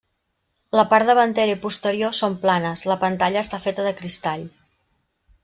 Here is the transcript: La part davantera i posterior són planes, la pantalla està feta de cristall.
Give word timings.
La 0.77 0.85
part 0.93 1.09
davantera 1.11 1.53
i 1.57 1.59
posterior 1.65 2.15
són 2.21 2.39
planes, 2.47 2.83
la 2.93 2.99
pantalla 3.05 3.45
està 3.47 3.61
feta 3.67 3.87
de 3.91 3.93
cristall. 4.01 4.49